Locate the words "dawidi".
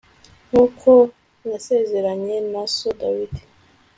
2.99-3.41